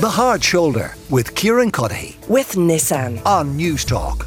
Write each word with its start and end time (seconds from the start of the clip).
The 0.00 0.08
Hard 0.08 0.42
Shoulder 0.42 0.94
with 1.10 1.34
Kieran 1.34 1.70
Cuddihy 1.70 2.26
with 2.26 2.52
Nissan 2.52 3.22
on 3.26 3.58
Newstalk. 3.58 4.26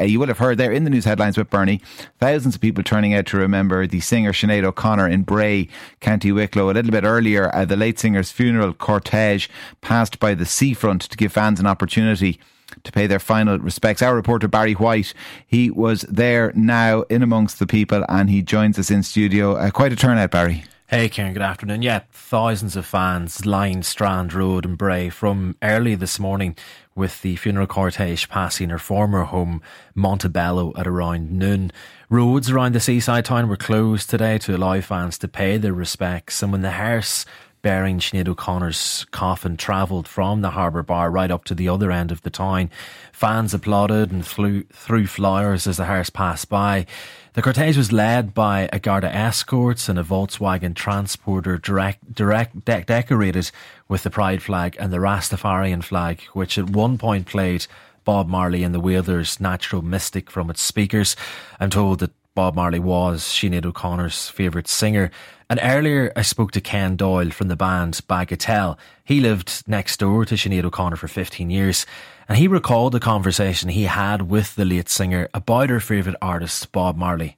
Uh, 0.00 0.02
you 0.02 0.18
will 0.18 0.26
have 0.26 0.38
heard 0.38 0.58
there 0.58 0.72
in 0.72 0.82
the 0.82 0.90
news 0.90 1.04
headlines 1.04 1.38
with 1.38 1.48
Bernie, 1.48 1.80
thousands 2.18 2.56
of 2.56 2.60
people 2.60 2.82
turning 2.82 3.14
out 3.14 3.26
to 3.26 3.36
remember 3.36 3.86
the 3.86 4.00
singer 4.00 4.32
Sinead 4.32 4.64
O'Connor 4.64 5.06
in 5.06 5.22
Bray, 5.22 5.68
County 6.00 6.32
Wicklow. 6.32 6.70
A 6.70 6.72
little 6.72 6.90
bit 6.90 7.04
earlier, 7.04 7.54
uh, 7.54 7.64
the 7.64 7.76
late 7.76 8.00
singer's 8.00 8.32
funeral 8.32 8.74
cortege 8.74 9.48
passed 9.80 10.18
by 10.18 10.34
the 10.34 10.44
seafront 10.44 11.02
to 11.02 11.16
give 11.16 11.30
fans 11.30 11.60
an 11.60 11.68
opportunity 11.68 12.40
to 12.82 12.90
pay 12.90 13.06
their 13.06 13.20
final 13.20 13.60
respects. 13.60 14.02
Our 14.02 14.16
reporter 14.16 14.48
Barry 14.48 14.72
Whyte, 14.72 15.14
he 15.46 15.70
was 15.70 16.00
there 16.08 16.50
now 16.56 17.02
in 17.02 17.22
amongst 17.22 17.60
the 17.60 17.66
people 17.68 18.04
and 18.08 18.28
he 18.28 18.42
joins 18.42 18.76
us 18.76 18.90
in 18.90 19.04
studio. 19.04 19.54
Uh, 19.54 19.70
quite 19.70 19.92
a 19.92 19.96
turnout, 19.96 20.32
Barry. 20.32 20.64
Hey 20.90 21.08
Kieran, 21.08 21.34
good 21.34 21.42
afternoon. 21.42 21.82
Yeah, 21.82 22.00
thousands 22.10 22.74
of 22.74 22.84
fans 22.84 23.46
lined 23.46 23.86
Strand 23.86 24.34
Road 24.34 24.64
in 24.64 24.74
Bray 24.74 25.08
from 25.08 25.54
early 25.62 25.94
this 25.94 26.18
morning 26.18 26.56
with 26.96 27.22
the 27.22 27.36
funeral 27.36 27.68
cortege 27.68 28.28
passing 28.28 28.70
her 28.70 28.78
former 28.80 29.22
home, 29.22 29.62
Montebello, 29.94 30.72
at 30.76 30.88
around 30.88 31.30
noon. 31.30 31.70
Roads 32.08 32.50
around 32.50 32.74
the 32.74 32.80
seaside 32.80 33.26
town 33.26 33.48
were 33.48 33.56
closed 33.56 34.10
today 34.10 34.36
to 34.38 34.56
allow 34.56 34.80
fans 34.80 35.16
to 35.18 35.28
pay 35.28 35.58
their 35.58 35.72
respects, 35.72 36.42
and 36.42 36.50
when 36.50 36.62
the 36.62 36.72
hearse 36.72 37.24
bearing 37.62 37.98
Sinead 37.98 38.28
O'Connor's 38.28 39.06
coffin 39.10 39.56
travelled 39.56 40.08
from 40.08 40.40
the 40.40 40.50
Harbour 40.50 40.82
Bar 40.82 41.10
right 41.10 41.30
up 41.30 41.44
to 41.44 41.54
the 41.54 41.68
other 41.68 41.90
end 41.90 42.10
of 42.10 42.22
the 42.22 42.30
town. 42.30 42.70
Fans 43.12 43.52
applauded 43.54 44.10
and 44.10 44.26
flew, 44.26 44.62
threw 44.72 45.06
flowers 45.06 45.66
as 45.66 45.76
the 45.76 45.84
hearse 45.84 46.10
passed 46.10 46.48
by. 46.48 46.86
The 47.34 47.42
cortege 47.42 47.76
was 47.76 47.92
led 47.92 48.34
by 48.34 48.68
a 48.72 48.78
Garda 48.78 49.14
escorts 49.14 49.88
and 49.88 49.98
a 49.98 50.02
Volkswagen 50.02 50.74
transporter 50.74 51.58
direct, 51.58 52.14
direct 52.14 52.64
de- 52.64 52.82
decorated 52.82 53.50
with 53.88 54.02
the 54.02 54.10
pride 54.10 54.42
flag 54.42 54.76
and 54.80 54.92
the 54.92 54.98
Rastafarian 54.98 55.84
flag, 55.84 56.22
which 56.32 56.58
at 56.58 56.70
one 56.70 56.98
point 56.98 57.26
played 57.26 57.66
Bob 58.04 58.28
Marley 58.28 58.64
and 58.64 58.74
the 58.74 58.80
Wailers' 58.80 59.40
Natural 59.40 59.82
Mystic 59.82 60.30
from 60.30 60.50
its 60.50 60.62
speakers. 60.62 61.14
I'm 61.60 61.70
told 61.70 62.00
that 62.00 62.12
Bob 62.34 62.54
Marley 62.54 62.78
was 62.78 63.22
Sinead 63.22 63.66
O'Connor's 63.66 64.28
favourite 64.28 64.68
singer. 64.68 65.10
And 65.48 65.58
earlier 65.62 66.12
I 66.14 66.22
spoke 66.22 66.52
to 66.52 66.60
Ken 66.60 66.94
Doyle 66.94 67.30
from 67.30 67.48
the 67.48 67.56
band 67.56 68.00
Bagatelle. 68.08 68.78
He 69.04 69.20
lived 69.20 69.64
next 69.66 69.98
door 69.98 70.24
to 70.24 70.36
Sinead 70.36 70.64
O'Connor 70.64 70.96
for 70.96 71.08
15 71.08 71.50
years. 71.50 71.86
And 72.28 72.38
he 72.38 72.46
recalled 72.46 72.94
a 72.94 73.00
conversation 73.00 73.68
he 73.68 73.84
had 73.84 74.30
with 74.30 74.54
the 74.54 74.64
late 74.64 74.88
singer 74.88 75.28
about 75.34 75.70
her 75.70 75.80
favourite 75.80 76.16
artist, 76.22 76.70
Bob 76.70 76.96
Marley. 76.96 77.36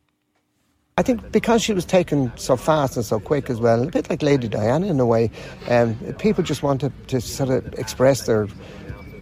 I 0.99 1.03
think 1.03 1.33
because 1.33 1.63
she 1.63 1.73
was 1.73 1.87
taken 1.87 2.31
so 2.37 2.55
fast 2.55 2.97
and 2.97 3.05
so 3.05 3.19
quick 3.19 3.49
as 3.49 3.59
well, 3.59 3.83
a 3.83 3.91
bit 3.91 4.11
like 4.11 4.21
Lady 4.21 4.47
Diana 4.47 4.89
in 4.89 5.01
a 5.01 5.07
way, 5.07 5.31
um, 5.69 5.95
people 6.19 6.45
just 6.45 6.63
wanted 6.63 6.93
to 7.09 7.19
sort 7.19 7.49
of 7.49 7.73
express 7.79 8.27
their 8.27 8.47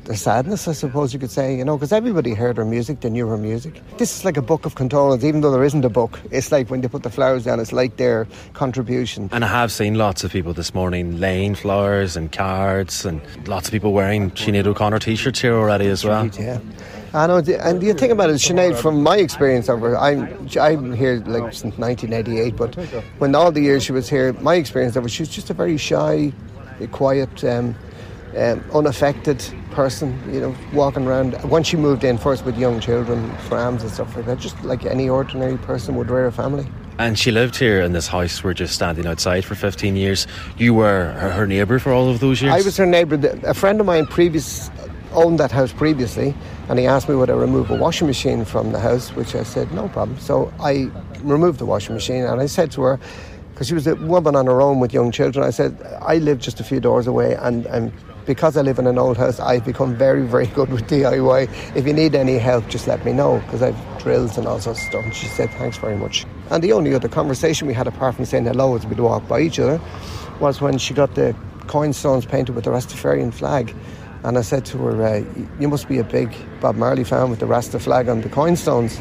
their 0.04 0.16
sadness, 0.16 0.66
I 0.66 0.72
suppose 0.72 1.12
you 1.12 1.20
could 1.20 1.30
say, 1.30 1.56
you 1.56 1.64
know, 1.64 1.76
because 1.76 1.92
everybody 1.92 2.34
heard 2.34 2.56
her 2.56 2.64
music, 2.64 3.00
they 3.00 3.10
knew 3.10 3.28
her 3.28 3.36
music. 3.36 3.80
This 3.98 4.16
is 4.16 4.24
like 4.24 4.36
a 4.36 4.42
book 4.42 4.66
of 4.66 4.74
condolence, 4.74 5.24
even 5.24 5.40
though 5.40 5.50
there 5.50 5.64
isn't 5.64 5.84
a 5.84 5.88
book. 5.88 6.18
It's 6.30 6.50
like 6.50 6.70
when 6.70 6.80
they 6.80 6.88
put 6.88 7.02
the 7.02 7.10
flowers 7.10 7.44
down, 7.44 7.60
it's 7.60 7.72
like 7.72 7.96
their 7.96 8.26
contribution. 8.54 9.28
And 9.32 9.44
I 9.44 9.48
have 9.48 9.70
seen 9.70 9.94
lots 9.96 10.24
of 10.24 10.32
people 10.32 10.52
this 10.52 10.74
morning 10.74 11.20
laying 11.20 11.54
flowers 11.54 12.16
and 12.16 12.32
cards, 12.32 13.04
and 13.04 13.20
lots 13.46 13.68
of 13.68 13.72
people 13.72 13.92
wearing 13.92 14.30
Sinead 14.32 14.66
O'Connor 14.66 14.98
t 14.98 15.16
shirts 15.16 15.40
here 15.40 15.54
already 15.54 15.86
as 15.86 16.04
well. 16.04 16.22
Right, 16.22 16.40
yeah. 16.40 16.60
I 17.12 17.26
know, 17.26 17.38
and 17.38 17.80
the 17.80 17.92
thing 17.94 18.12
about 18.12 18.30
it, 18.30 18.34
Sinead, 18.34 18.80
from 18.80 19.02
my 19.02 19.16
experience 19.16 19.68
of 19.68 19.80
her, 19.80 19.98
I'm, 19.98 20.48
I'm 20.60 20.92
here 20.92 21.16
like 21.26 21.52
since 21.52 21.76
1988, 21.76 22.56
but 22.56 22.74
when 23.18 23.34
all 23.34 23.50
the 23.50 23.60
years 23.60 23.82
she 23.82 23.90
was 23.90 24.08
here, 24.08 24.32
my 24.34 24.54
experience 24.54 24.94
of 24.94 25.02
her, 25.02 25.08
she 25.08 25.22
was 25.22 25.28
just 25.28 25.50
a 25.50 25.54
very 25.54 25.76
shy, 25.76 26.32
quiet, 26.92 27.42
um, 27.44 27.74
um, 28.36 28.64
unaffected 28.72 29.44
person, 29.70 30.18
you 30.32 30.40
know, 30.40 30.54
walking 30.72 31.06
around. 31.06 31.42
Once 31.44 31.68
she 31.68 31.76
moved 31.76 32.04
in 32.04 32.18
first 32.18 32.44
with 32.44 32.58
young 32.58 32.80
children, 32.80 33.30
prams 33.48 33.82
and 33.82 33.90
stuff 33.90 34.14
like 34.16 34.26
that, 34.26 34.38
just 34.38 34.62
like 34.64 34.84
any 34.84 35.08
ordinary 35.08 35.58
person 35.58 35.96
would 35.96 36.10
rear 36.10 36.26
a 36.26 36.32
family. 36.32 36.66
And 36.98 37.18
she 37.18 37.30
lived 37.30 37.56
here 37.56 37.80
in 37.80 37.92
this 37.92 38.08
house. 38.08 38.44
We're 38.44 38.52
just 38.52 38.74
standing 38.74 39.06
outside 39.06 39.44
for 39.44 39.54
15 39.54 39.96
years. 39.96 40.26
You 40.58 40.74
were 40.74 41.12
her, 41.12 41.30
her 41.30 41.46
neighbour 41.46 41.78
for 41.78 41.92
all 41.92 42.10
of 42.10 42.20
those 42.20 42.42
years? 42.42 42.52
I 42.52 42.60
was 42.62 42.76
her 42.76 42.86
neighbour. 42.86 43.16
A 43.44 43.54
friend 43.54 43.80
of 43.80 43.86
mine 43.86 44.06
previous 44.06 44.70
owned 45.12 45.40
that 45.40 45.50
house 45.50 45.72
previously, 45.72 46.34
and 46.68 46.78
he 46.78 46.86
asked 46.86 47.08
me 47.08 47.14
would 47.14 47.30
I 47.30 47.34
remove 47.34 47.70
a 47.70 47.76
washing 47.76 48.06
machine 48.06 48.44
from 48.44 48.72
the 48.72 48.78
house, 48.78 49.10
which 49.16 49.34
I 49.34 49.42
said 49.42 49.72
no 49.72 49.88
problem. 49.88 50.18
So 50.18 50.52
I 50.60 50.90
removed 51.22 51.58
the 51.58 51.66
washing 51.66 51.94
machine, 51.94 52.24
and 52.24 52.40
I 52.40 52.46
said 52.46 52.70
to 52.72 52.82
her, 52.82 53.00
because 53.52 53.66
she 53.68 53.74
was 53.74 53.86
a 53.86 53.96
woman 53.96 54.36
on 54.36 54.46
her 54.46 54.60
own 54.62 54.78
with 54.80 54.92
young 54.92 55.10
children, 55.10 55.44
I 55.44 55.50
said 55.50 55.76
I 56.00 56.16
live 56.16 56.38
just 56.38 56.60
a 56.60 56.64
few 56.64 56.80
doors 56.80 57.06
away, 57.06 57.34
and 57.34 57.66
I'm 57.66 57.92
because 58.26 58.56
I 58.56 58.62
live 58.62 58.78
in 58.78 58.86
an 58.86 58.98
old 58.98 59.16
house, 59.16 59.40
I've 59.40 59.64
become 59.64 59.94
very, 59.94 60.22
very 60.22 60.46
good 60.46 60.70
with 60.70 60.82
DIY. 60.88 61.76
If 61.76 61.86
you 61.86 61.92
need 61.92 62.14
any 62.14 62.38
help, 62.38 62.68
just 62.68 62.86
let 62.86 63.04
me 63.04 63.12
know 63.12 63.40
because 63.40 63.62
I've 63.62 63.76
drills 64.00 64.38
and 64.38 64.46
all 64.46 64.60
sorts 64.60 64.80
of 64.80 64.88
stuff. 64.88 65.04
And 65.04 65.14
she 65.14 65.26
said, 65.26 65.50
thanks 65.52 65.76
very 65.76 65.96
much. 65.96 66.26
And 66.50 66.62
the 66.62 66.72
only 66.72 66.94
other 66.94 67.08
conversation 67.08 67.68
we 67.68 67.74
had, 67.74 67.86
apart 67.86 68.16
from 68.16 68.24
saying 68.24 68.44
hello 68.44 68.74
as 68.76 68.86
we'd 68.86 69.00
walk 69.00 69.26
by 69.28 69.40
each 69.40 69.58
other, 69.58 69.80
was 70.40 70.60
when 70.60 70.78
she 70.78 70.94
got 70.94 71.14
the 71.14 71.36
quoin 71.66 71.92
stones 71.92 72.26
painted 72.26 72.54
with 72.54 72.64
the 72.64 72.70
Rastafarian 72.70 73.32
flag. 73.32 73.74
And 74.22 74.36
I 74.36 74.42
said 74.42 74.64
to 74.66 74.78
her, 74.78 75.02
uh, 75.02 75.24
You 75.58 75.68
must 75.68 75.88
be 75.88 75.98
a 75.98 76.04
big 76.04 76.34
Bob 76.60 76.76
Marley 76.76 77.04
fan 77.04 77.30
with 77.30 77.38
the 77.38 77.46
Rasta 77.46 77.78
flag 77.78 78.08
on 78.08 78.20
the 78.20 78.28
quoin 78.28 78.56
stones. 78.56 79.00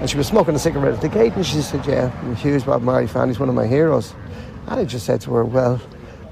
And 0.00 0.08
she 0.08 0.16
was 0.16 0.26
smoking 0.26 0.54
a 0.54 0.58
cigarette 0.58 0.94
at 0.94 1.00
the 1.00 1.08
gate, 1.08 1.32
and 1.34 1.46
she 1.46 1.60
said, 1.60 1.86
Yeah, 1.86 2.12
I'm 2.22 2.32
a 2.32 2.34
huge 2.34 2.64
Bob 2.64 2.82
Marley 2.82 3.06
fan. 3.06 3.28
He's 3.28 3.38
one 3.38 3.48
of 3.48 3.54
my 3.54 3.66
heroes. 3.66 4.14
And 4.66 4.80
I 4.80 4.84
just 4.84 5.06
said 5.06 5.20
to 5.22 5.34
her, 5.34 5.44
Well, 5.44 5.80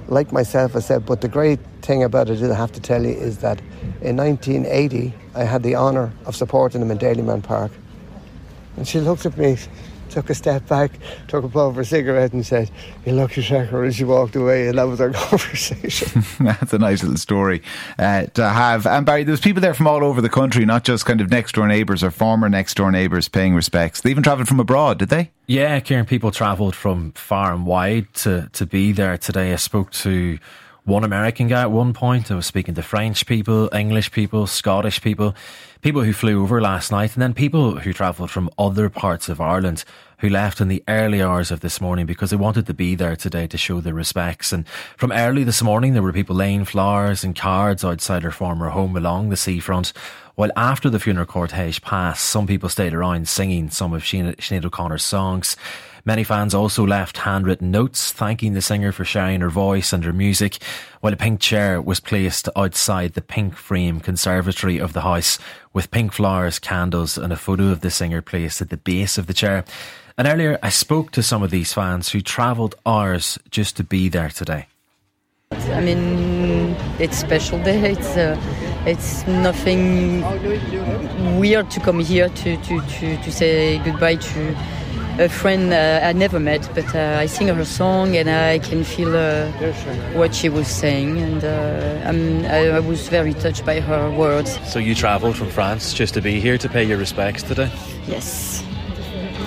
like 0.08 0.32
myself, 0.32 0.76
I 0.76 0.80
said, 0.80 1.06
but 1.06 1.20
the 1.20 1.28
great 1.28 1.58
thing 1.86 2.02
about 2.02 2.28
it, 2.28 2.42
I 2.42 2.54
have 2.54 2.72
to 2.72 2.80
tell 2.80 3.02
you, 3.02 3.12
is 3.12 3.38
that 3.38 3.60
in 4.02 4.16
1980, 4.16 5.14
I 5.34 5.44
had 5.44 5.62
the 5.62 5.76
honour 5.76 6.12
of 6.26 6.34
supporting 6.34 6.82
him 6.82 6.90
in 6.90 6.98
Dalymount 6.98 7.44
Park. 7.44 7.72
And 8.76 8.86
she 8.86 9.00
looked 9.00 9.24
at 9.24 9.38
me, 9.38 9.56
took 10.10 10.28
a 10.28 10.34
step 10.34 10.66
back, 10.68 10.90
took 11.28 11.44
a 11.44 11.48
pull 11.48 11.68
of 11.68 11.76
her 11.76 11.84
cigarette, 11.84 12.32
and 12.32 12.44
said, 12.44 12.70
"You 13.06 13.12
look, 13.12 13.30
lucky 13.30 13.42
sucker," 13.42 13.84
and 13.84 13.94
she 13.94 14.04
walked 14.04 14.36
away, 14.36 14.68
and 14.68 14.76
that 14.76 14.84
was 14.84 15.00
our 15.00 15.10
conversation. 15.28 16.24
That's 16.40 16.72
a 16.72 16.78
nice 16.78 17.02
little 17.02 17.16
story 17.16 17.62
uh, 17.98 18.26
to 18.34 18.48
have. 18.48 18.86
And 18.86 19.06
Barry, 19.06 19.24
there's 19.24 19.40
people 19.40 19.62
there 19.62 19.74
from 19.74 19.86
all 19.86 20.04
over 20.04 20.20
the 20.20 20.28
country, 20.28 20.66
not 20.66 20.84
just 20.84 21.06
kind 21.06 21.20
of 21.20 21.30
next 21.30 21.54
door 21.54 21.66
neighbours 21.66 22.04
or 22.04 22.10
former 22.10 22.48
next 22.48 22.74
door 22.74 22.90
neighbours 22.90 23.28
paying 23.28 23.54
respects. 23.54 24.02
They 24.02 24.10
even 24.10 24.22
travelled 24.22 24.48
from 24.48 24.60
abroad, 24.60 24.98
did 24.98 25.08
they? 25.08 25.30
Yeah, 25.46 25.80
Kieran, 25.80 26.06
people 26.06 26.32
travelled 26.32 26.74
from 26.74 27.12
far 27.12 27.54
and 27.54 27.64
wide 27.64 28.12
to, 28.14 28.50
to 28.52 28.66
be 28.66 28.92
there 28.92 29.16
today. 29.16 29.52
I 29.52 29.56
spoke 29.56 29.92
to 29.92 30.38
one 30.86 31.02
American 31.02 31.48
guy 31.48 31.62
at 31.62 31.72
one 31.72 31.92
point. 31.92 32.30
I 32.30 32.36
was 32.36 32.46
speaking 32.46 32.74
to 32.76 32.82
French 32.82 33.26
people, 33.26 33.68
English 33.74 34.12
people, 34.12 34.46
Scottish 34.46 35.02
people, 35.02 35.34
people 35.82 36.02
who 36.02 36.12
flew 36.12 36.40
over 36.40 36.60
last 36.60 36.92
night, 36.92 37.14
and 37.14 37.22
then 37.22 37.34
people 37.34 37.80
who 37.80 37.92
travelled 37.92 38.30
from 38.30 38.48
other 38.56 38.88
parts 38.88 39.28
of 39.28 39.40
Ireland 39.40 39.84
who 40.18 40.28
left 40.28 40.60
in 40.60 40.68
the 40.68 40.84
early 40.86 41.20
hours 41.20 41.50
of 41.50 41.58
this 41.58 41.80
morning 41.80 42.06
because 42.06 42.30
they 42.30 42.36
wanted 42.36 42.66
to 42.66 42.72
be 42.72 42.94
there 42.94 43.16
today 43.16 43.48
to 43.48 43.58
show 43.58 43.80
their 43.80 43.94
respects. 43.94 44.52
And 44.52 44.66
from 44.96 45.10
early 45.10 45.42
this 45.42 45.60
morning, 45.60 45.92
there 45.92 46.04
were 46.04 46.12
people 46.12 46.36
laying 46.36 46.64
flowers 46.64 47.24
and 47.24 47.36
cards 47.36 47.84
outside 47.84 48.22
her 48.22 48.30
former 48.30 48.68
home 48.68 48.96
along 48.96 49.28
the 49.28 49.36
seafront. 49.36 49.92
While 50.36 50.52
after 50.56 50.88
the 50.88 51.00
funeral 51.00 51.26
cortege 51.26 51.82
passed, 51.82 52.24
some 52.24 52.46
people 52.46 52.68
stayed 52.68 52.94
around 52.94 53.28
singing 53.28 53.70
some 53.70 53.92
of 53.92 54.04
Sinead 54.04 54.64
O'Connor's 54.64 55.04
songs. 55.04 55.56
Many 56.06 56.22
fans 56.22 56.54
also 56.54 56.86
left 56.86 57.16
handwritten 57.16 57.72
notes 57.72 58.12
thanking 58.12 58.52
the 58.52 58.62
singer 58.62 58.92
for 58.92 59.04
sharing 59.04 59.40
her 59.40 59.50
voice 59.50 59.92
and 59.92 60.04
her 60.04 60.12
music, 60.12 60.62
while 61.00 61.12
a 61.12 61.16
pink 61.16 61.40
chair 61.40 61.82
was 61.82 61.98
placed 61.98 62.48
outside 62.54 63.14
the 63.14 63.20
pink 63.20 63.56
frame 63.56 63.98
conservatory 63.98 64.78
of 64.78 64.92
the 64.92 65.00
house, 65.00 65.40
with 65.72 65.90
pink 65.90 66.12
flowers, 66.12 66.60
candles, 66.60 67.18
and 67.18 67.32
a 67.32 67.36
photo 67.36 67.72
of 67.72 67.80
the 67.80 67.90
singer 67.90 68.22
placed 68.22 68.62
at 68.62 68.70
the 68.70 68.76
base 68.76 69.18
of 69.18 69.26
the 69.26 69.34
chair. 69.34 69.64
And 70.16 70.28
earlier, 70.28 70.60
I 70.62 70.68
spoke 70.68 71.10
to 71.10 71.24
some 71.24 71.42
of 71.42 71.50
these 71.50 71.72
fans 71.72 72.10
who 72.10 72.20
travelled 72.20 72.76
hours 72.86 73.36
just 73.50 73.76
to 73.78 73.82
be 73.82 74.08
there 74.08 74.28
today. 74.28 74.68
I 75.50 75.80
mean, 75.80 76.76
it's 77.00 77.18
special 77.18 77.60
day. 77.64 77.90
It's 77.90 78.16
uh, 78.16 78.40
it's 78.86 79.26
nothing 79.26 80.22
weird 81.40 81.68
to 81.72 81.80
come 81.80 81.98
here 81.98 82.28
to, 82.28 82.56
to, 82.56 82.80
to, 82.80 83.16
to 83.16 83.32
say 83.32 83.78
goodbye 83.78 84.16
to 84.16 84.56
a 85.18 85.28
friend 85.28 85.72
uh, 85.72 86.00
I 86.02 86.12
never 86.12 86.38
met, 86.38 86.68
but 86.74 86.94
uh, 86.94 87.16
I 87.18 87.26
sing 87.26 87.48
her 87.48 87.64
song 87.64 88.16
and 88.16 88.28
I 88.28 88.58
can 88.58 88.84
feel 88.84 89.16
uh, 89.16 89.50
what 90.12 90.34
she 90.34 90.48
was 90.48 90.68
saying, 90.68 91.18
and 91.18 91.42
uh, 91.42 92.48
I, 92.50 92.68
I 92.68 92.80
was 92.80 93.08
very 93.08 93.32
touched 93.32 93.64
by 93.64 93.80
her 93.80 94.10
words. 94.10 94.58
So 94.70 94.78
you 94.78 94.94
travelled 94.94 95.36
from 95.36 95.48
France 95.48 95.94
just 95.94 96.14
to 96.14 96.20
be 96.20 96.40
here 96.40 96.58
to 96.58 96.68
pay 96.68 96.84
your 96.84 96.98
respects 96.98 97.42
today? 97.42 97.70
Yes. 98.06 98.62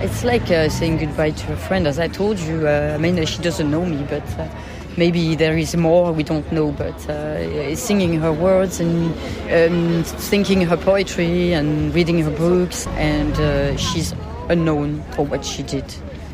it's 0.00 0.22
like 0.22 0.48
uh, 0.50 0.68
saying 0.68 0.98
goodbye 0.98 1.32
to 1.32 1.52
a 1.52 1.56
friend, 1.56 1.86
as 1.86 1.98
I 1.98 2.06
told 2.06 2.38
you. 2.38 2.68
Uh, 2.68 2.92
I 2.94 2.98
mean, 2.98 3.24
she 3.26 3.42
doesn't 3.42 3.68
know 3.68 3.84
me, 3.84 4.06
but 4.08 4.22
maybe 4.96 5.34
there 5.34 5.58
is 5.58 5.74
more 5.76 6.12
we 6.12 6.22
don't 6.22 6.50
know. 6.52 6.70
But 6.70 7.00
singing 7.76 8.20
her 8.20 8.32
words 8.32 8.78
and 8.78 9.12
um, 9.50 10.04
thinking 10.04 10.60
her 10.62 10.76
poetry 10.76 11.52
and 11.52 11.92
reading 11.92 12.20
her 12.20 12.30
books, 12.30 12.86
and 12.88 13.80
she's 13.80 14.14
unknown 14.48 15.02
for 15.12 15.24
what 15.24 15.44
she 15.44 15.62
did. 15.62 15.84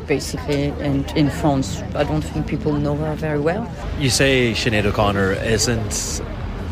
basically, 0.07 0.65
and 0.81 1.09
in 1.17 1.29
France. 1.29 1.81
I 1.95 2.03
don't 2.03 2.21
think 2.21 2.45
people 2.45 2.73
know 2.73 2.95
her 2.95 3.15
very 3.15 3.39
well. 3.39 3.67
You 3.99 4.11
say 4.11 4.51
Sinead 4.53 4.85
O'Connor 4.85 5.33
isn't 5.33 6.21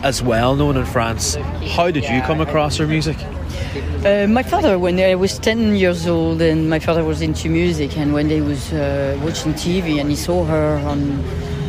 as 0.04 0.22
well 0.22 0.56
known 0.56 0.78
in 0.78 0.86
France. 0.86 1.36
How 1.76 1.90
did 1.90 2.04
you 2.04 2.22
come 2.22 2.42
across 2.42 2.78
her 2.78 2.86
music? 2.86 3.18
Uh, 4.06 4.28
my 4.28 4.44
father, 4.44 4.78
when 4.78 5.00
I 5.00 5.16
was 5.16 5.40
10 5.40 5.76
years 5.78 6.06
old, 6.06 6.42
and 6.42 6.70
my 6.70 6.80
father 6.80 7.04
was 7.04 7.22
into 7.22 7.50
music, 7.50 7.98
and 7.98 8.14
when 8.14 8.30
he 8.30 8.42
was 8.42 8.72
uh, 8.74 9.18
watching 9.24 9.54
TV 9.54 10.00
and 10.00 10.10
he 10.10 10.16
saw 10.16 10.44
her 10.44 10.78
on 10.86 11.24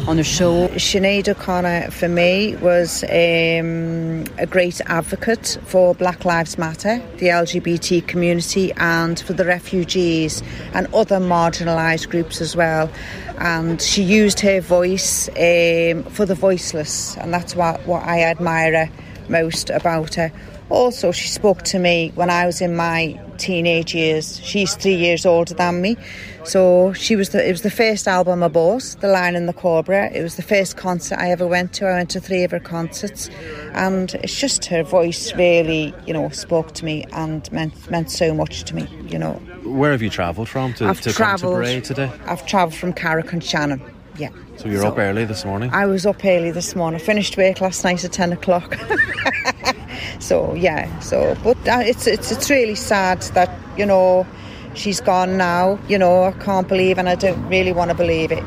on 0.07 0.19
a 0.19 0.25
show. 0.25 0.69
Sinead 0.69 1.29
O'Connor, 1.29 1.91
for 1.91 2.09
me, 2.09 2.57
was 2.57 3.03
um, 3.05 4.25
a 4.39 4.47
great 4.49 4.81
advocate 4.87 5.59
for 5.65 5.95
Black 5.95 6.25
Lives 6.25 6.59
Matter, 6.59 7.03
the 7.17 7.27
LGBT 7.27 8.07
community, 8.07 8.73
and 8.77 9.19
for 9.19 9.33
the 9.33 9.45
refugees 9.45 10.43
and 10.75 10.93
other 10.95 11.19
marginalised 11.19 12.11
groups 12.11 12.41
as 12.41 12.55
well. 12.55 12.91
And 13.39 13.81
she 13.81 14.03
used 14.03 14.41
her 14.41 14.61
voice 14.61 15.29
um, 15.29 16.05
for 16.05 16.27
the 16.27 16.37
voiceless, 16.39 17.17
and 17.17 17.33
that's 17.33 17.57
what, 17.57 17.81
what 17.87 18.03
I 18.03 18.23
admire 18.23 18.91
most 19.29 19.71
about 19.71 20.15
her. 20.15 20.31
Also, 20.71 21.13
she 21.13 21.29
spoke 21.29 21.63
to 21.63 21.79
me 21.79 22.11
when 22.15 22.31
I 22.31 22.47
was 22.47 22.61
in 22.61 22.75
my 22.75 23.21
teenage 23.37 23.95
years. 23.95 24.41
She's 24.43 24.75
three 24.75 24.95
years 24.95 25.27
older 25.27 25.53
than 25.53 25.83
me, 25.83 25.97
so 26.45 26.93
she 26.95 27.17
was 27.17 27.31
the. 27.31 27.47
It 27.47 27.51
was 27.51 27.63
the 27.63 27.71
first 27.71 28.09
album 28.09 28.43
I 28.43 28.49
bought, 28.49 28.97
The 29.01 29.09
Lion 29.09 29.37
and 29.37 29.47
the 29.49 29.53
Cobra. 29.53 30.11
It 30.11 30.23
was 30.23 30.37
the 30.37 30.43
first 30.43 30.77
concert 30.77 31.19
I 31.19 31.31
ever 31.31 31.47
went 31.47 31.75
to. 31.75 31.87
I 31.87 31.93
went 31.95 32.11
to 32.11 32.21
three 32.21 32.45
of 32.45 32.51
her 32.51 32.61
concerts, 32.61 33.29
and 33.73 34.15
it's 34.17 34.39
just 34.39 34.65
her 34.67 34.83
voice 34.83 35.35
really, 35.35 35.95
you 36.07 36.15
know, 36.15 36.31
spoke 36.31 36.73
to 36.75 36.85
me 36.85 37.05
and 37.13 37.51
meant 37.53 37.91
meant 37.91 38.11
so 38.11 38.33
much 38.35 38.65
to 38.65 38.75
me. 38.75 38.89
You 39.07 39.19
know. 39.19 39.35
Where 39.65 39.93
have 39.93 40.03
you 40.03 40.11
travelled 40.11 40.49
from 40.49 40.73
to, 40.75 40.87
I've 40.87 41.01
to 41.03 41.13
travelled, 41.13 41.65
come 41.65 41.65
to 41.65 41.81
today? 41.81 42.11
I've 42.27 42.47
travelled 42.47 42.75
from 42.75 42.93
Carrick-on-Shannon. 42.93 43.83
Yeah. 44.17 44.29
So 44.57 44.69
you're 44.69 44.87
up 44.87 44.99
early 44.99 45.25
this 45.25 45.45
morning. 45.45 45.71
I 45.73 45.87
was 45.87 46.07
up 46.07 46.25
early 46.25 46.53
this 46.53 46.77
morning. 46.77 47.01
I 47.01 47.05
finished 47.05 47.37
work 47.37 47.61
last 47.61 47.85
night 47.85 48.05
at 48.05 48.13
ten 48.13 48.33
o'clock. 48.33 48.79
so 50.19 50.55
yeah, 50.55 50.99
so 51.01 51.37
but 51.43 51.57
uh, 51.69 51.83
it's 51.85 52.07
it's 52.07 52.33
it's 52.33 52.51
really 52.51 52.75
sad 52.75 53.23
that 53.35 53.51
you 53.77 53.87
know 53.87 54.27
she's 54.75 55.01
gone 55.01 55.37
now. 55.37 55.79
You 55.89 55.99
know, 55.99 56.25
I 56.25 56.33
can't 56.33 56.69
believe, 56.69 56.99
and 56.99 57.09
I 57.09 57.15
don't 57.15 57.49
really 57.49 57.73
want 57.73 57.91
to 57.91 57.97
believe 57.97 58.33
it. 58.33 58.45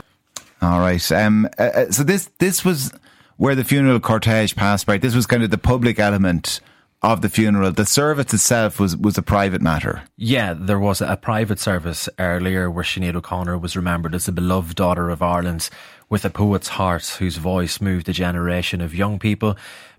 All 0.61 0.79
right. 0.79 1.11
Um. 1.11 1.47
Uh, 1.57 1.63
uh, 1.63 1.91
so 1.91 2.03
this 2.03 2.29
this 2.39 2.65
was 2.65 2.91
where 3.38 3.55
the 3.55 3.63
funeral 3.63 3.99
cortege 3.99 4.55
passed 4.55 4.85
by. 4.85 4.97
This 4.97 5.15
was 5.15 5.25
kind 5.25 5.44
of 5.44 5.51
the 5.51 5.57
public 5.57 5.99
element 5.99 6.59
of 7.01 7.21
the 7.21 7.29
funeral. 7.29 7.71
The 7.71 7.85
service 7.85 8.33
itself 8.33 8.79
was 8.79 8.97
was 8.97 9.17
a 9.17 9.21
private 9.21 9.61
matter. 9.61 10.03
Yeah, 10.17 10.53
there 10.53 10.79
was 10.79 11.01
a 11.01 11.17
private 11.17 11.59
service 11.59 12.09
earlier 12.19 12.71
where 12.71 12.83
Sinead 12.83 13.15
O'Connor 13.15 13.57
was 13.57 13.75
remembered 13.75 14.15
as 14.15 14.27
a 14.27 14.31
beloved 14.31 14.75
daughter 14.75 15.09
of 15.09 15.21
Ireland 15.21 15.69
with 16.09 16.25
a 16.25 16.29
poet's 16.29 16.69
heart 16.69 17.05
whose 17.19 17.38
voice 17.38 17.81
moved 17.81 18.09
a 18.09 18.13
generation 18.13 18.81
of 18.81 18.95
young 18.95 19.19
people. 19.19 19.57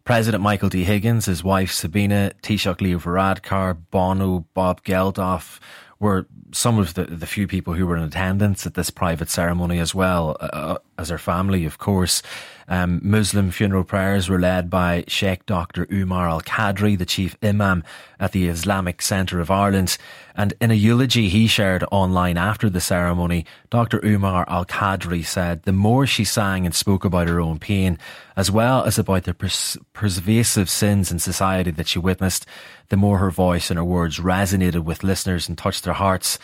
President 0.09 0.43
Michael 0.43 0.71
D. 0.71 0.85
Higgins, 0.85 1.27
his 1.27 1.45
wife 1.45 1.71
Sabina, 1.71 2.33
Taoiseach 2.43 2.81
Leo 2.81 2.99
Varadkar, 2.99 3.77
Bono, 3.91 4.47
Bob 4.55 4.83
Geldof 4.83 5.61
were 6.01 6.27
some 6.51 6.79
of 6.79 6.95
the, 6.95 7.05
the 7.05 7.27
few 7.27 7.47
people 7.47 7.75
who 7.75 7.87
were 7.87 7.95
in 7.95 8.05
attendance 8.05 8.67
at 8.67 8.73
this 8.73 8.89
private 8.89 9.29
ceremony 9.29 9.79
as 9.79 9.95
well, 9.95 10.35
uh, 10.41 10.47
uh 10.47 10.79
as 10.97 11.11
her 11.11 11.19
family, 11.19 11.67
of 11.67 11.77
course. 11.77 12.23
Um, 12.69 13.00
Muslim 13.03 13.50
funeral 13.50 13.82
prayers 13.82 14.29
were 14.29 14.38
led 14.38 14.69
by 14.69 15.05
Sheikh 15.09 15.47
Dr. 15.47 15.87
Umar 15.91 16.29
Al 16.29 16.43
Qadri, 16.43 16.99
the 16.99 17.06
chief 17.06 17.37
imam 17.43 17.82
at 18.20 18.32
the 18.32 18.49
Islamic 18.49 19.00
Centre 19.00 19.41
of 19.41 19.50
Ireland. 19.50 19.97
And 20.37 20.53
in 20.61 20.70
a 20.70 20.75
eulogy 20.75 21.29
he 21.29 21.47
shared 21.47 21.82
online 21.91 22.37
after 22.37 22.69
the 22.69 22.81
ceremony, 22.81 23.47
Dr. 23.70 24.05
Umar 24.05 24.44
Al 24.49 24.67
Qadri 24.67 25.25
said 25.25 25.62
the 25.62 25.73
more 25.73 26.06
she 26.06 26.25
sang 26.25 26.67
and 26.67 26.75
spoke 26.75 27.05
about 27.05 27.26
her 27.26 27.41
own 27.41 27.59
pain, 27.59 27.99
as 28.37 28.50
well 28.50 28.85
as 28.85 28.99
about 28.99 29.25
the 29.25 29.35
pers- 29.35 29.79
pervasive 29.94 30.69
sins 30.69 31.11
in 31.11 31.19
society 31.19 31.71
that 31.71 31.88
she 31.88 31.99
witnessed, 31.99 32.47
the 32.91 32.97
more 32.97 33.19
her 33.19 33.31
voice 33.31 33.71
and 33.71 33.79
her 33.79 33.85
words 33.85 34.19
resonated 34.19 34.85
with 34.85 35.03
listeners 35.03 35.49
and 35.49 35.56
touched 35.56 35.85
their 35.85 35.94
hearts. 35.94 36.38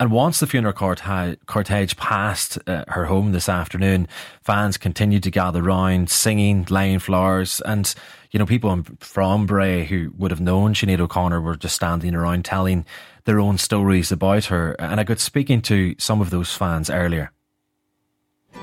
And 0.00 0.10
once 0.10 0.40
the 0.40 0.46
funeral 0.46 0.72
cortege 0.72 1.96
passed 1.98 2.58
uh, 2.66 2.84
her 2.88 3.04
home 3.04 3.32
this 3.32 3.50
afternoon, 3.50 4.08
fans 4.42 4.78
continued 4.78 5.22
to 5.24 5.30
gather 5.30 5.62
round, 5.62 6.08
singing, 6.08 6.66
laying 6.70 7.00
flowers, 7.00 7.60
and 7.66 7.94
you 8.30 8.38
know 8.38 8.46
people 8.46 8.82
from 9.00 9.44
Bray 9.44 9.84
who 9.84 10.14
would 10.16 10.30
have 10.30 10.40
known 10.40 10.72
Sinead 10.72 11.00
O'Connor 11.00 11.42
were 11.42 11.54
just 11.54 11.76
standing 11.76 12.14
around 12.14 12.46
telling 12.46 12.86
their 13.26 13.38
own 13.40 13.58
stories 13.58 14.10
about 14.10 14.46
her. 14.46 14.74
And 14.78 15.00
I 15.00 15.04
got 15.04 15.18
speaking 15.18 15.60
to 15.62 15.94
some 15.98 16.22
of 16.22 16.30
those 16.30 16.54
fans 16.54 16.88
earlier. 16.88 17.30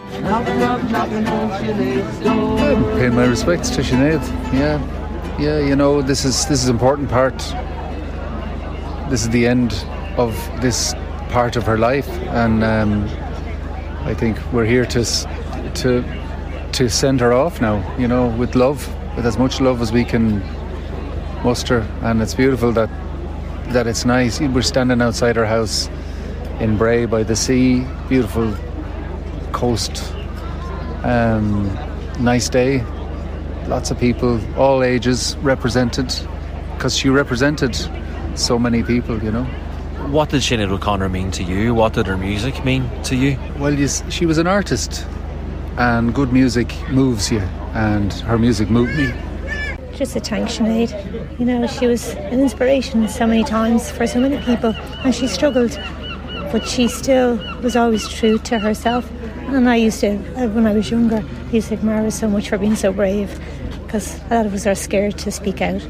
Pay 0.09 0.21
my 3.09 3.25
respects 3.25 3.69
to 3.69 3.83
Sinead. 3.83 4.27
Yeah, 4.51 5.37
yeah. 5.39 5.59
You 5.59 5.75
know 5.75 6.01
this 6.01 6.25
is 6.25 6.47
this 6.47 6.63
is 6.63 6.67
important 6.67 7.09
part. 7.09 7.37
This 9.11 9.21
is 9.21 9.29
the 9.29 9.45
end 9.45 9.85
of 10.17 10.33
this 10.61 10.95
part 11.29 11.55
of 11.55 11.65
her 11.65 11.77
life, 11.77 12.09
and 12.29 12.63
um, 12.63 13.03
I 14.05 14.13
think 14.13 14.37
we're 14.51 14.65
here 14.65 14.85
to 14.85 15.03
to 15.75 16.03
to 16.73 16.89
send 16.89 17.19
her 17.19 17.33
off 17.33 17.61
now. 17.61 17.83
You 17.97 18.07
know, 18.07 18.27
with 18.27 18.55
love, 18.55 18.87
with 19.15 19.25
as 19.25 19.37
much 19.37 19.61
love 19.61 19.81
as 19.81 19.91
we 19.91 20.03
can 20.05 20.41
muster, 21.43 21.85
and 22.01 22.21
it's 22.21 22.33
beautiful 22.33 22.71
that 22.73 22.89
that 23.73 23.87
it's 23.87 24.05
nice. 24.05 24.39
We're 24.39 24.61
standing 24.61 25.01
outside 25.01 25.35
her 25.35 25.45
house 25.45 25.89
in 26.59 26.77
Bray 26.77 27.05
by 27.05 27.23
the 27.23 27.35
sea, 27.35 27.85
beautiful 28.09 28.55
coast. 29.51 30.13
Um, 31.03 31.73
nice 32.19 32.49
day, 32.49 32.83
lots 33.67 33.91
of 33.91 33.99
people, 33.99 34.39
all 34.57 34.83
ages 34.83 35.37
represented, 35.37 36.13
because 36.73 36.97
she 36.97 37.09
represented 37.09 37.77
so 38.35 38.57
many 38.57 38.83
people, 38.83 39.21
you 39.23 39.31
know. 39.31 39.47
What 40.09 40.29
did 40.29 40.41
Sinead 40.41 40.71
O'Connor 40.71 41.09
mean 41.09 41.31
to 41.31 41.43
you? 41.43 41.73
What 41.73 41.91
did 41.91 42.07
her 42.07 42.15
music 42.15 42.63
mean 42.63 42.89
to 43.03 43.15
you? 43.15 43.37
Well, 43.59 43.73
yes, 43.73 44.01
she 44.09 44.25
was 44.25 44.37
an 44.37 44.47
artist, 44.47 45.05
and 45.77 46.15
good 46.15 46.31
music 46.31 46.73
moves 46.89 47.29
you, 47.29 47.41
and 47.73 48.13
her 48.13 48.37
music 48.37 48.69
moved 48.69 48.95
me. 48.95 49.11
Just 49.93 50.15
a 50.15 50.21
thank 50.21 50.47
Sinead. 50.47 51.37
You 51.37 51.45
know, 51.45 51.67
she 51.67 51.87
was 51.87 52.11
an 52.11 52.39
inspiration 52.39 53.09
so 53.09 53.27
many 53.27 53.43
times 53.43 53.91
for 53.91 54.07
so 54.07 54.21
many 54.21 54.37
people, 54.45 54.73
and 55.03 55.13
she 55.13 55.27
struggled, 55.27 55.77
but 56.53 56.65
she 56.65 56.87
still 56.87 57.35
was 57.61 57.75
always 57.75 58.07
true 58.07 58.37
to 58.37 58.59
herself. 58.59 59.11
And 59.47 59.69
I 59.69 59.75
used 59.75 59.99
to, 59.99 60.15
uh, 60.41 60.47
when 60.47 60.65
I 60.65 60.73
was 60.73 60.89
younger, 60.89 61.17
I 61.17 61.51
used 61.51 61.67
to 61.67 61.73
admire 61.73 62.03
her 62.03 62.11
so 62.11 62.29
much 62.29 62.47
for 62.47 62.57
being 62.57 62.77
so 62.77 62.93
brave, 62.93 63.37
because 63.83 64.21
a 64.29 64.35
lot 64.35 64.45
of 64.45 64.53
us 64.53 64.65
are 64.65 64.75
scared 64.75 65.17
to 65.17 65.31
speak 65.31 65.61
out 65.61 65.85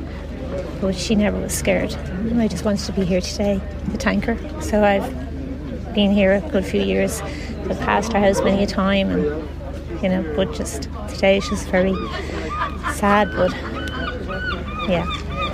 but 0.82 0.96
she 0.96 1.16
never 1.16 1.40
was 1.40 1.54
scared. 1.54 1.94
I 2.36 2.48
just 2.48 2.66
wanted 2.66 2.86
to 2.86 2.92
be 2.94 3.06
here 3.06 3.22
today 3.22 3.62
the 3.90 3.98
tanker. 3.98 4.38
So 4.62 4.84
I've 4.84 5.94
been 5.94 6.12
here 6.12 6.34
a 6.34 6.42
good 6.42 6.66
few 6.66 6.82
years. 6.82 7.22
I've 7.22 7.80
passed 7.80 8.14
her 8.14 8.20
house 8.20 8.42
many 8.42 8.64
a 8.64 8.68
time, 8.68 9.10
and 9.10 10.04
you 10.04 10.10
know, 10.10 10.34
but 10.36 10.54
just 10.54 10.90
today 11.10 11.40
she's 11.40 11.66
very 11.68 11.96
sad. 12.94 13.32
But 13.36 13.52
yeah, 14.88 15.06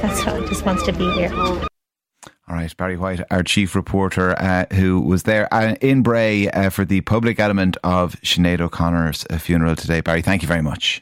that's 0.02 0.26
what 0.26 0.36
I 0.36 0.46
just 0.48 0.66
wants 0.66 0.84
to 0.84 0.94
be 0.94 1.10
here. 1.14 1.34
All 1.34 2.56
right, 2.56 2.76
Barry 2.76 2.98
Whyte, 2.98 3.22
our 3.32 3.42
chief 3.42 3.74
reporter, 3.74 4.38
uh, 4.38 4.66
who 4.74 5.00
was 5.00 5.24
there 5.24 5.52
uh, 5.54 5.76
in 5.80 6.04
Bray 6.04 6.50
uh, 6.50 6.70
for 6.70 6.84
the 6.84 7.02
public 7.02 7.40
element 7.40 7.78
of 7.84 8.20
Sinead 8.22 8.60
O'Connor's 8.60 9.26
uh, 9.30 9.38
funeral 9.38 9.76
today. 9.76 10.02
Barry, 10.02 10.22
thank 10.22 10.42
you 10.42 10.48
very 10.48 10.62
much. 10.62 11.02